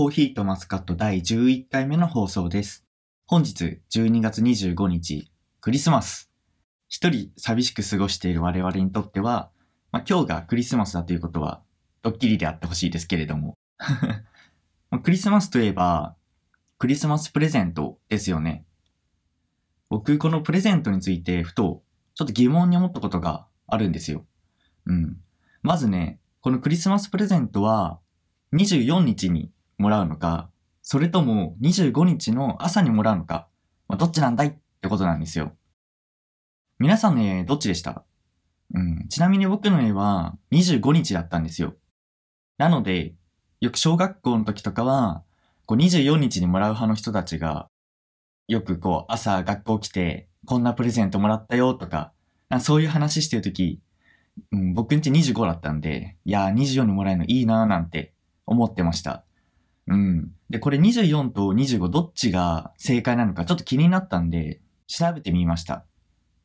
[0.00, 2.86] コーヒーとマスカット第11回目の放送です。
[3.26, 5.30] 本日12月25日、
[5.60, 6.32] クリスマス。
[6.88, 9.50] 一人寂しく過ごしている我々にとっては、
[9.92, 11.60] まあ、今日がクリスマスだということは、
[12.00, 13.58] ドッキリであってほしいですけれども。
[15.04, 16.16] クリスマスといえば、
[16.78, 18.64] クリスマスプレゼントですよね。
[19.90, 21.82] 僕、このプレゼントについて、ふと、
[22.14, 24.24] ちょっと疑問に思ったことがあるんですよ。
[24.86, 25.20] うん。
[25.60, 28.00] まずね、このクリスマスプレゼントは、
[28.54, 30.50] 24日にもらうのか、
[30.82, 33.48] それとも25日の朝にもらうのか、
[33.88, 35.52] まあ、どっちなんだいってことなんですよ。
[36.78, 38.04] 皆さんの絵、どっちでした？
[38.74, 39.08] うん。
[39.08, 41.74] ちなみに僕の絵は25日だったんですよ。
[42.58, 43.14] なので、
[43.60, 45.22] よく小学校の時とかは、
[45.66, 47.68] こう24日にもらう派の人たちが、
[48.48, 52.12] よくこう朝学校来て、こんなプレゼントもらったよとか、
[52.48, 53.80] かそういう話してる時、
[54.52, 58.12] うん、僕んち25だったんで、いやー24にもらえるのいいなーなんて
[58.46, 59.24] 思ってました。
[59.90, 60.32] うん。
[60.48, 65.84] で、これ24と25どっちが正解なのかちょっと気になったんで、調べてみました。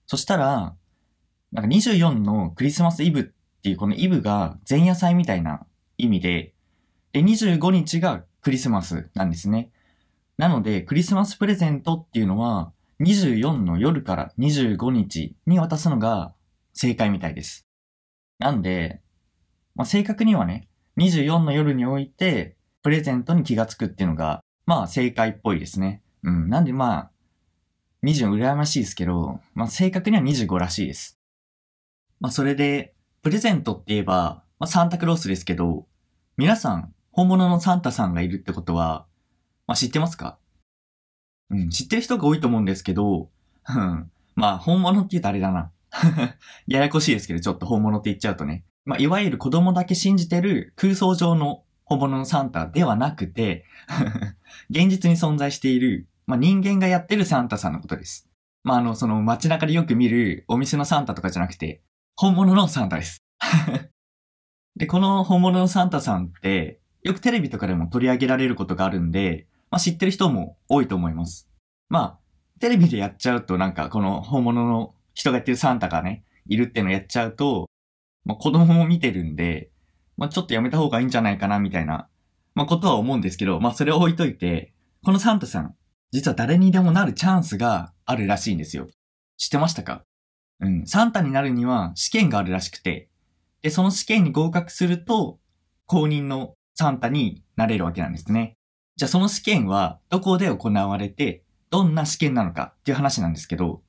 [0.07, 0.75] そしたら、
[1.51, 3.23] なんか24のクリスマスイブっ
[3.61, 5.65] ていうこのイブが前夜祭みたいな
[5.97, 6.53] 意味で、
[7.13, 9.69] で、25日がクリスマスなんですね。
[10.37, 16.33] なので、クリスマスプレゼントっていうのは、24の夜から25日に渡すのが
[16.73, 17.67] 正解みたいです。
[18.39, 19.01] なんで、
[19.75, 22.54] まあ、正確にはね、24の夜において、
[22.85, 26.03] プレゼントに気がつくっていうのが、まあ正解っぽいですね。
[26.21, 26.49] うん。
[26.49, 27.11] なんでまあ、
[28.03, 31.17] 24羨ましいですけど、まあ正確には25らしいです。
[32.19, 35.87] まあそれで、プレゼントって言えば、まあサンタクロースですけど、
[36.37, 39.07] 皆さん、本物のサンタさんがいるってことは、
[39.65, 40.37] まあ知ってますか？
[41.49, 43.29] うん、知ってる人が多いと思うんですけど、
[43.67, 45.71] うん、まあ本物って言うとあれだな。
[46.67, 48.63] ややこしいですけど、ちょっと本物って言っちゃうとね。
[48.85, 53.65] まあ、いわゆる子供だけ信じてる空想上の本物のサンタではなくて、
[54.69, 58.27] 現実に存在している、まあ、人間がやってるサンタさんのことです。
[58.63, 61.81] まあ、あの、その街中でよく見るお店のサンタとかじゃなくて、
[62.15, 63.23] 本物のサンタです。
[64.75, 71.47] で、この本物のサンタさんって、よくテレビとかでも取り上げられることがあるんで、まあ、知ってる人も多いと思います。
[71.87, 72.19] まあ、
[72.59, 77.69] テレビでやっちゃうとなんかこの本物の人がやってるサンタがね、いるっていうのをやっちゃうと、
[78.25, 79.69] まあ、子供も見てるんで、
[80.17, 82.07] まあ、ちょっとやめた方がいいんじゃないかな、みたいな、
[82.53, 85.75] まあ、ことは思うんですけど、まあ、それを置いといて、このサンタさん、
[86.11, 88.87] 実は誰にでもなるチャンスがあるらしいんですよ。
[89.37, 90.05] 知ってましたか？
[90.61, 90.85] うん。
[90.87, 93.09] サンタになるには試験があるらしくて、
[93.61, 95.39] で、その試験に合格すると、
[95.85, 98.55] 公認のサンタになれるわけなんですね。
[98.95, 103.81] じゃあその試験はどこで行われて、どんな試験なのかっていう話なんですけど、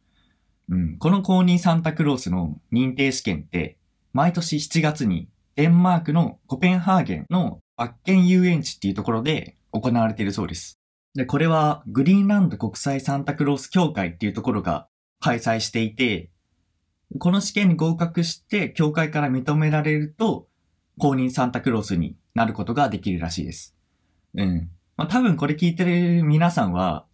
[0.69, 3.78] うん、この公認サンタクロースの認定試験って、
[4.12, 10.78] 毎年7月にデンマークのコペンハーゲンのバッケン遊園地っていうところで行われているそうです。
[11.15, 14.87] で、これはグリーンランド国際サンタクロース協会っていうところが
[15.19, 16.31] 開催していて、
[17.19, 20.47] この試験に合格して協会から認められると
[20.99, 23.75] 公認サンタクロースになることができるらしいです。
[24.34, 24.71] うん。
[24.99, 27.06] まあ多分これ聞いてる皆さんは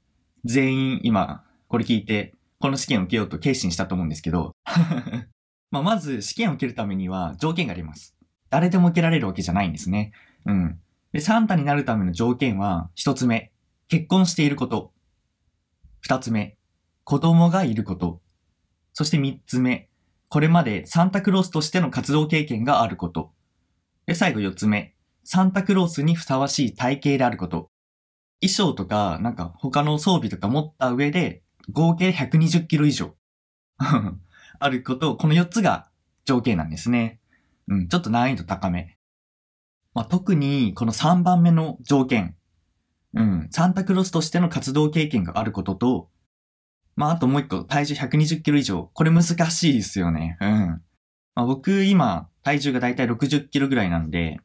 [0.44, 4.52] 全員今これ聞いてこの試験を受けようと決心したと思うんですけど、
[5.70, 8.11] まあまず試験を受けるためには条件があります。
[8.52, 10.12] 誰でも受けられるわけじゃないんですね。
[10.44, 10.78] うん。
[11.12, 13.50] で、サンタになるための条件は、一つ目、
[13.88, 14.92] 結婚していること。
[16.00, 16.58] 二つ目、
[17.02, 18.20] 子供がいること。
[18.92, 19.88] そして三つ目、
[20.28, 23.32] これまでサンタクロースとしての活動経験があること。
[24.04, 27.70] で、最後四つ目、サンタクロースにふさわしい体型であること。
[28.42, 33.16] 衣装とか、なんか他の装備とか持った上で、合計120キロ以上。
[34.58, 35.88] あること、この4つが
[36.26, 37.21] 条件なんですね。
[37.72, 38.98] うん、ちょっと難易度高め。
[39.94, 42.36] まあ、特にこの3番目の条件。
[43.14, 46.08] うん、サンタクロスとしての活動経験があることと、
[46.96, 48.90] まあ、あともう一個、体重120キロ以上。
[48.92, 50.36] これ難しいですよね。
[50.40, 50.82] うん。
[51.34, 54.38] まあ、僕、今、体重がだいたい60キロぐらいなんで、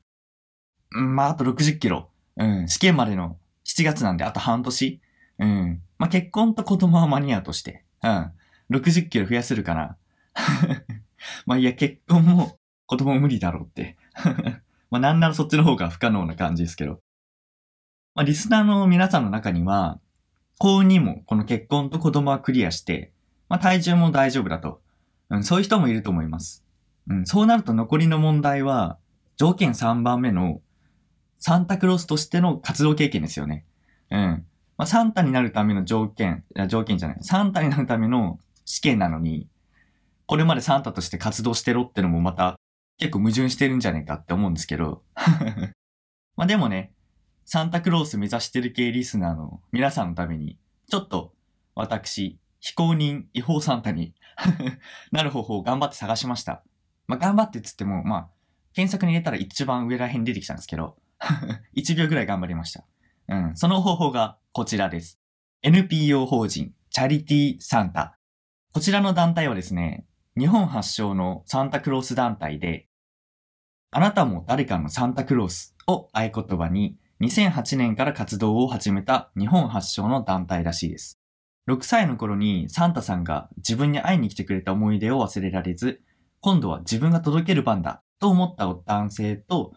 [0.95, 2.09] うん、まあ、あと60キロ。
[2.37, 5.01] うん、試験までの7月なんで、あと半年。
[5.39, 5.81] うん。
[5.97, 7.83] まあ、結婚と子供は間に合うとして。
[8.03, 8.31] うん。
[8.71, 9.97] 60キロ増やせるかな。
[11.45, 13.97] まあいや、結婚も子供無理だろうって。
[14.89, 17.01] まあなんならそっちの方が不可能な感じですけど。
[18.15, 19.99] まあリスナーの皆さんの中には、
[20.57, 23.11] 幸運にもこの結婚と子供はクリアして、
[23.49, 24.81] まあ体重も大丈夫だと。
[25.29, 26.63] うん、そういう人もいると思います。
[27.09, 28.97] うん、そうなると残りの問題は、
[29.35, 30.61] 条件3番目の
[31.39, 33.65] サンタクロースとしての活動経験ですよね。
[34.09, 34.45] うん。
[34.77, 37.17] まあ、サンタになるための条件、いや条件じゃない。
[37.21, 39.47] サンタになるための試験なのに、
[40.25, 42.59] これまでサンタとして活動してろってのもまた
[42.97, 45.03] 結構矛盾してるんじゃねえかって思うんですけど。
[46.35, 46.93] まあでもね、
[47.45, 50.57] サンタクロース目指してる系リスナーの皆さんのために、
[50.89, 51.33] ちょっと
[51.75, 54.15] 私、非公認違法サンタに
[55.11, 56.63] なる方法を頑張って探しました。
[57.07, 58.29] まあ、頑張ってっつっても、まあ、
[58.73, 60.97] 検索に入れたら一番上ら辺出てきたんですけど
[61.75, 62.83] 1秒ぐらい頑張りました。
[63.29, 63.55] うん。
[63.55, 65.19] その方法がこちらです。
[65.61, 68.17] NPO 法人チャリティーサンタ。
[68.73, 70.05] こちらの団体はですね、
[70.37, 72.86] 日本発祥のサンタクロース団体で、
[73.91, 81.17] あなたも誰かのサンタクロースを合言葉に2008年から活動を始めた日本発祥の団体らしいです。
[81.69, 86.01] 6歳の頃にサンタさんが自分に会いに来てくれた思い出を忘れられず、
[86.41, 89.73] 今度は自分が届ける番だと思った男性と、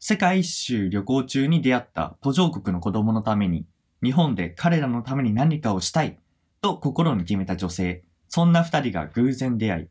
[0.00, 3.66] 世界一周旅行中に出会った途上国の子供のために、
[4.02, 6.18] 日本で彼らのために何かをしたい
[6.60, 9.88] と心に決めた女性、そんな二人が偶然出会い、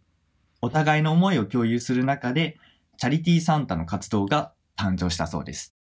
[0.61, 2.57] お互いの思いを共有する中で、
[3.01, 5.75] チャリティーサンタの活動が誕生したそうです。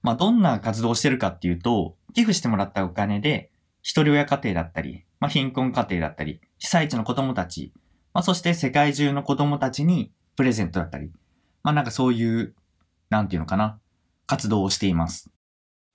[0.00, 3.52] まあ、どんな活動をしてるかっていうと、寄付してもらったお金で、
[3.82, 7.74] 一人親家庭だったり、まあ、貧困家庭だったり、被災地の子供たち、
[8.14, 11.10] まあ、そして世界中の子供たちにプレゼントだったり、
[11.64, 12.54] まあ、なんかそういう、
[13.10, 13.78] なんていうのかな、
[14.26, 15.30] 活動をしています。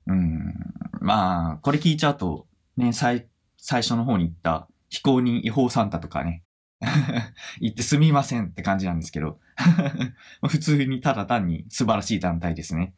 [0.06, 0.54] うん。
[1.02, 2.46] まあ、これ聞いちゃうと、
[2.76, 3.26] ね、最、
[3.58, 6.44] 最初の方に言った非公認違法サンタとかね、
[7.60, 9.40] 言ってすみませんって感じなんですけど
[10.48, 12.94] 普通にただ単に素晴らしい団体ですね。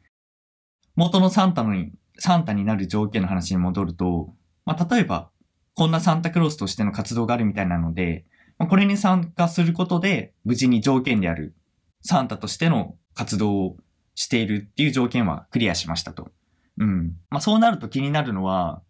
[0.96, 1.74] 元のサンタの、
[2.18, 4.36] サンタになる条件の話に戻ると、
[4.66, 5.30] まあ、例えば、
[5.76, 8.26] こんなサンタクロースとしての活動があるみたいなので、
[8.58, 11.56] まあ、これに参加することで、無事に条件である
[12.02, 13.78] サンタとしての活動を
[14.16, 16.32] しているっていう条件はクリアしましたと。
[16.78, 17.16] うん。
[17.30, 18.82] まあ、そうなると気になるのは、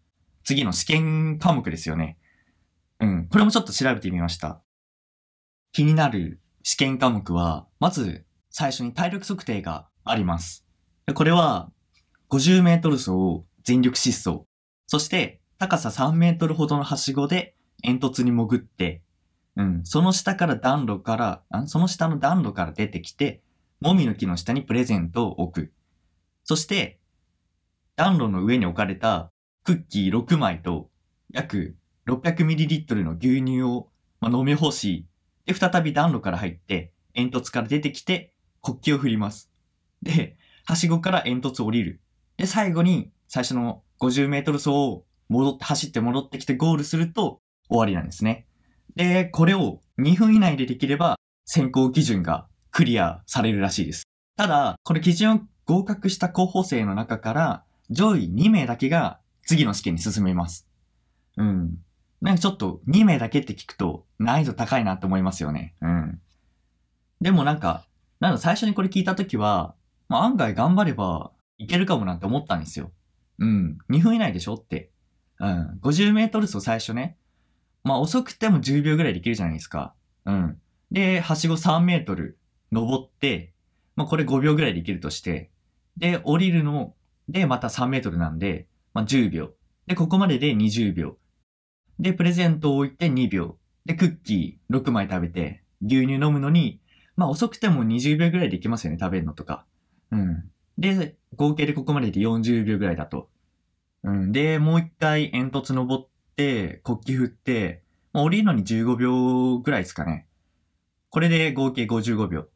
[0.42, 2.18] 次の試験科目ですよね。
[2.98, 3.28] うん。
[3.28, 4.60] これもちょっと調べてみました。
[5.72, 10.66] 気になる試験科目は、まず最初に体力測定があります。
[11.14, 11.70] これは、
[12.30, 14.44] 50メートル走を全力疾走。
[14.86, 19.02] そして高さ3メートルほどのはしごで煙突に潜って、
[19.56, 23.42] うん、その下から暖炉から、あその下の暖炉から出てきて、
[23.80, 25.72] もみの木の下にプレゼントを置く。
[26.44, 26.98] そして、
[27.96, 29.30] 暖炉の上に置かれた
[29.64, 30.90] クッキー6枚と
[31.32, 31.76] 約
[32.06, 33.88] 600ml の牛乳を、
[34.22, 35.06] 飲み干し、
[35.52, 38.32] で、再び暖炉から入って、煙突から出てきて、
[38.62, 39.50] 国旗を振ります。
[40.02, 42.00] で、はしごから煙突降りる。
[42.36, 48.46] で、最後に、最初の50メートル走を戻って、走って戻ってきてゴールすると終わりなんですね。
[48.94, 54.04] で、これを2分以内でできれば選考基準がクリアされるらしいです。
[54.36, 60.68] ただ、これ基準を合格した候補生の中から上位2名だけが次の試験に進めます。
[61.36, 61.78] うん。
[62.20, 65.74] なんかちょっと2名だけって聞くと難易度高いなと思いますよね。
[65.80, 66.20] うん。
[67.20, 67.86] でもなんか、
[68.20, 69.74] なん最初にこれ聞いたときは、
[70.08, 72.92] まあ、案外頑張ればいけるかもなんて思ったんですよ。
[73.38, 73.78] うん。
[73.90, 74.90] 2分以内でしょって。
[75.38, 75.78] うん。
[75.82, 77.16] 50メートル走最初ね。
[77.84, 79.94] まあ遅くても10秒ぐらいできるじゃないですか。
[80.26, 80.60] うん。
[80.90, 82.38] で、はしご3メートル
[82.72, 83.52] 登って、
[83.96, 85.50] まあこれ5秒ぐらいできるとして、
[85.96, 86.94] で、降りるの
[87.28, 89.50] でまた3メートルなんで、まあ10秒。
[89.86, 91.16] で、ここまでで20秒。
[92.00, 93.58] で、プレゼントを置いて2秒。
[93.84, 96.80] で、クッキー6枚食べて、牛乳飲むのに、
[97.14, 99.66] まあ遅くても20秒ぐらいできますよね、食べるのとか。
[100.10, 100.50] うん。
[100.78, 103.28] で、合計でここまでで40秒ぐらいだと。
[104.02, 104.32] うん。
[104.32, 107.82] で、もう一回煙突登って、国旗振って、
[108.14, 110.26] まあ、降りるのに15秒ぐらいですかね。
[111.10, 112.48] これで合計55秒。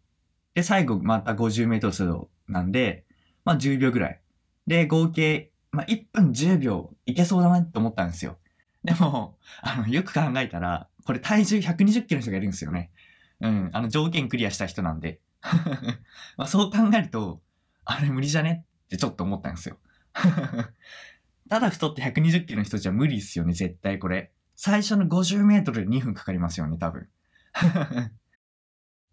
[0.55, 3.05] で、最後また50メートル走なんで、
[3.45, 4.21] まあ10秒ぐらい。
[4.67, 8.39] で、合計、まあ1分10秒いけそうだなって思ったんですよ。
[8.85, 12.91] でも、あの、よく考えたら、これ体重120キロの人がいるんですよね。
[13.41, 15.21] うん、あの条件クリアした人なんで。
[16.37, 17.43] まあそう考えると、
[17.85, 19.79] あれ無理じゃねってちょっと思ったんですよ。
[21.51, 24.33] ただ太って120キロの人じゃ無理っすよね、絶対これ。
[24.55, 27.09] 最初の50メートルで2分かかりますよね、多分。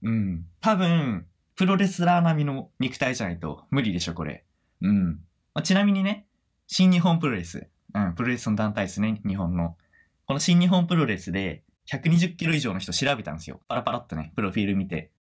[0.03, 0.45] うん。
[0.61, 4.45] 多分、プロレスラー並みの肉体じゃないと無理でしょ、これ。
[4.81, 5.05] うん。
[5.53, 6.25] まあ、ちなみにね、
[6.67, 7.67] 新日本プロレス。
[7.93, 9.77] うん、プロレスの団体ですね、日本の。
[10.25, 13.61] この新日本プロレスで120キロ以上の人調べたんですよ。
[13.67, 15.11] パラパラっとね、プロフィール見て。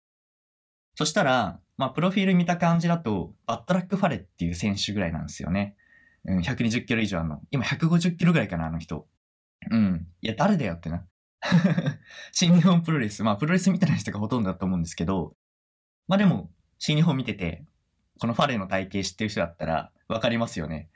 [0.94, 5.76] そしたら、まあ、プロフィール見た感じだと、バットラック・ファレっていう選手ぐらいなんですよね。
[6.26, 7.40] うん、120キロ以上あるの。
[7.50, 9.08] 今150キロぐらいかな、あの人。
[9.70, 10.06] うん。
[10.20, 11.06] いや、誰だよってな。
[12.32, 13.22] 新日本プロレス。
[13.22, 15.34] まあ、プロレスみたいな人がほとんどだと思うんですけど、
[16.06, 17.64] まあでも、新日本見てて、
[18.20, 20.90] このファレの体型知ってる人だったら、わかりますよね。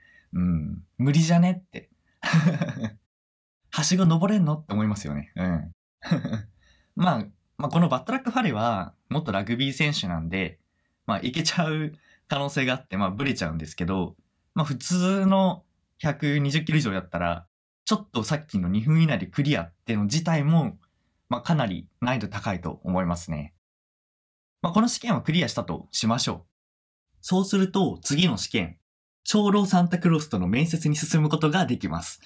[0.98, 1.90] 無理じゃねって。
[3.70, 5.32] はしご登れんのって思いますよね。
[5.36, 5.72] うん。
[6.96, 7.26] まあ、
[7.56, 10.60] まあ、このバットラックファレは、元ラグビー選手なんで、
[11.06, 11.92] まあ、いけちゃう
[12.28, 14.16] 可能性があって、まあ、ブレちゃうんですけど、
[14.54, 15.64] まあ普通の
[16.00, 17.46] 120キロ以上だったら、
[17.84, 20.78] ちょっとさっきの2分以内でクリアっての自体も、
[21.28, 23.52] まあかなり難易度高いと思いますね。
[24.62, 26.42] まあこの試験はクリアしたとしましょう。
[27.20, 28.78] そうすると次の試験、
[29.24, 32.20] 長老サンタクロースとの面接に進むことができます。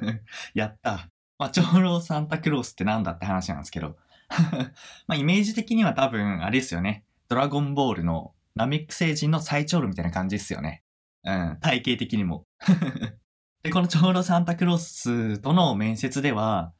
[0.54, 1.10] やった。
[1.38, 3.96] まあ長老サンタクロースってなんだって話なんですけど。
[5.06, 7.04] まあイメージ的には多分あれですよね。
[7.28, 10.82] ドラゴンボールのナメック星人の最長老みたいな感じですよね。
[11.24, 12.46] うん、体型的にも。
[13.62, 16.72] で、この長老サンタクロースとの面接では、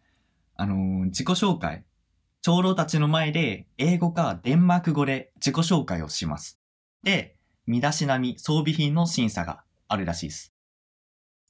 [0.57, 1.85] あのー自己紹介。
[2.41, 6.59] 長老たちの前で英語かデンマーク語で自己紹介をします。
[7.03, 7.38] で、
[7.69, 10.55] 身だしなみ、装備品の審査があるらしいです。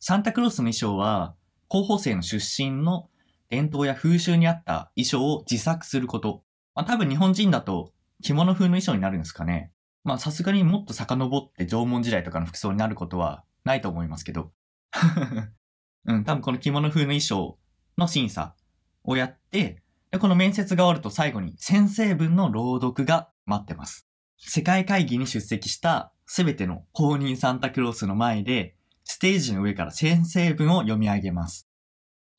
[0.01, 1.37] サンタクロースの衣装は、
[1.69, 3.09] 候補生の出身の
[3.51, 6.43] 伝統や風習に合った衣装を自作すること。
[6.75, 9.71] まあ多分日本人だと着物風の衣装になるんですかね。
[10.03, 14.51] まあさすがにもっと遡って縄文時代とかの服装になることはないと思いますけど。
[16.05, 17.59] うん、多分この着物風の衣装
[17.97, 18.57] の審査
[19.05, 24.08] をやって、でこの面接が終わると最後に先生文の朗読が待ってます。
[24.39, 31.69] 世界会議に出席したすべての公認サンタクロースの前で、ステージの上から先生文を読み上げます。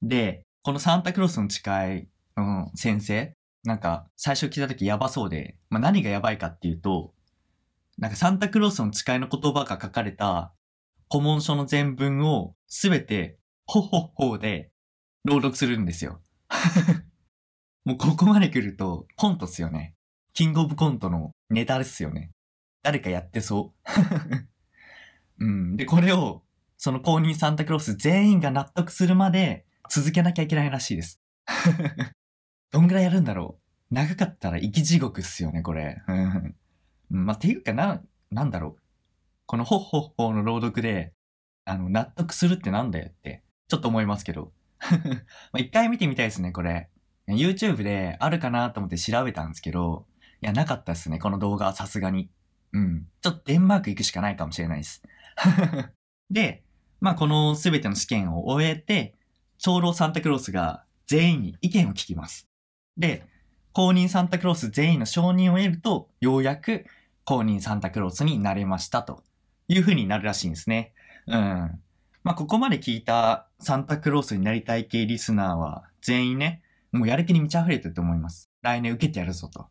[0.02, 7.14] で、このサンタクロースの誓いの先生、なんか最初聞いた時やばそうで、まあ、何がやばいかっていうと、
[7.98, 10.54] なんかサンタクロースの誓いの言葉が書かれた
[11.12, 14.72] 古文書の全文をすべてほほほで
[15.26, 16.22] 朗読するんですよ。
[17.84, 19.96] もうここまで来るとコントっすよね。
[20.40, 22.32] キングオブコントのネタですよね。
[22.82, 25.44] 誰かやってそう。
[25.46, 25.76] うん。
[25.76, 26.44] で、これを、
[26.78, 31.20] その公認サンタクロース全員が納得するまで続けなきゃいけないらしいです。
[32.72, 33.60] どんぐらいやるんだろ
[33.92, 36.02] う長かったら生き地獄っすよね、これ。
[36.08, 36.56] うん。
[37.26, 38.82] まあ、ていうかな、なんだろう。
[39.46, 41.12] このホッホッホーの朗読で、
[41.66, 44.54] あの、納得するってなんだよって、ちょっと思いますけど。
[45.52, 46.90] まあ一回見てみたいですね、これ。
[47.28, 50.08] YouTube であるかなと思って調べたんですけど、
[50.42, 52.30] いや、なかったですね、この動画はさすがに。
[52.74, 53.08] うん。
[53.22, 55.04] ちょっとデンマーク行くしかないかもしれないです。
[56.30, 56.64] で、
[57.02, 59.16] まあ、このすべての試験を終えて、
[59.58, 62.48] 長老サンタクロースが全員に意見を聞きます。
[62.98, 63.28] で、
[63.74, 66.86] 公認サンタクロース全員の承認を得ると、ようやく
[67.24, 69.24] 公認サンタクロースになれましたと
[69.68, 70.94] いう風になるらしいんですね。
[71.28, 71.82] うん。
[72.24, 78.50] まあ、ここまで聞いたサンタクロースになりたい系リスナーは全員ね、もうやる気に満ち溢れてると思います。
[78.62, 79.68] 来年受けてやるぞと。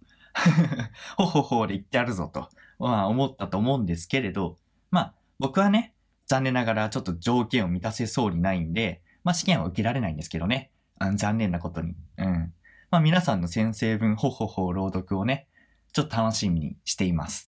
[1.16, 4.56] ほほほで言ってやるぞと、まあ、思ったと思うんですけれど、
[4.90, 5.94] まあ、僕はね、
[6.28, 10.70] 残念ながらちょっと条件を満たせそうにないんで、まあ試験は受けられないんですけどね。
[10.98, 11.94] あ残念なことに。
[12.18, 12.52] うん。
[12.90, 15.48] まあ皆さんの先生分ほほほ朗読をね、
[15.92, 17.50] ちょっと楽しみにしています。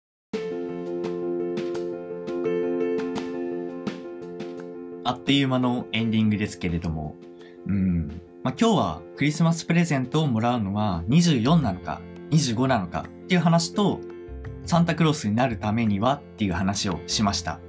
[5.04, 7.16] あっという間のエンディングですけれども、
[7.66, 8.08] うん。
[8.42, 14.00] まあ今日はクリスマスプレゼントをもらうのは24なのか25なのかっていう話と、
[14.64, 17.61] サンタクロースになるためにはっていう話をしました。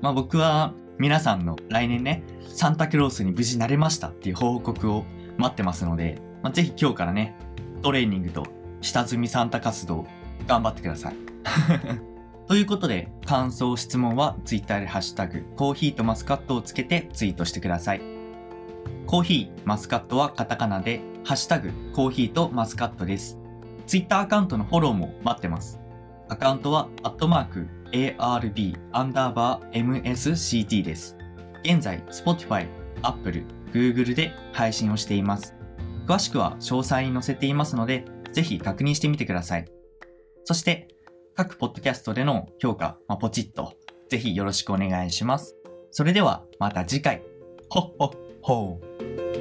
[0.00, 5.04] まあ僕は皆さんの来年ね、サンタクロースに無事なれましたっていう報告を
[5.38, 7.34] 待ってますので、まあ、ぜひ今日からね、
[7.82, 8.46] トレーニングと
[8.80, 10.06] 下積みサンタ活動
[10.46, 11.16] 頑張ってください。
[12.46, 18.02] ということで、感想、質問は Twitter でハッシュタグ、コーヒーとマスカットをつけてツイートしてください。
[19.06, 23.41] コーヒー、マスカットはカタカナで、ハッシュタグ、コーヒーとマスカットです。
[23.86, 25.80] Twitter アカウントのフォローも待ってます。
[26.28, 31.16] アカウントは、アットマーク、ARB アンダーバー MSCT です。
[31.64, 32.66] 現在、Spotify、
[33.02, 35.54] Apple、Google で配信をしています。
[36.06, 39.66] 詳しくは詳細に載せていますので、ぜひ確認してみてください。
[40.44, 40.88] そして、
[41.34, 43.74] 各ポッドキャストでの評価、まあ、ポチッと、
[44.08, 45.56] ぜひよろしくお願いします。
[45.90, 47.22] それでは、また次回。
[47.68, 48.10] ほっほっ
[48.42, 49.31] ほー。